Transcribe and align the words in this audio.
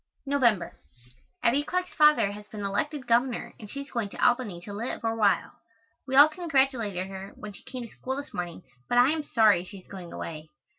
November. 0.25 0.79
Abbie 1.43 1.61
Clark's 1.63 1.93
father 1.93 2.31
has 2.31 2.47
been 2.47 2.63
elected 2.65 3.05
Governor 3.05 3.53
and 3.59 3.69
she 3.69 3.81
is 3.81 3.91
going 3.91 4.09
to 4.09 4.17
Albany 4.17 4.59
to 4.61 4.73
live, 4.73 5.01
for 5.01 5.11
a 5.11 5.15
while. 5.15 5.59
We 6.07 6.15
all 6.15 6.27
congratulated 6.27 7.05
her 7.05 7.33
when 7.35 7.53
she 7.53 7.61
came 7.61 7.83
to 7.83 7.87
school 7.95 8.15
this 8.15 8.33
morning, 8.33 8.63
but 8.89 8.97
I 8.97 9.11
am 9.11 9.21
sorry 9.21 9.63
she 9.63 9.77
is 9.77 9.87
going 9.87 10.11
away. 10.11 10.49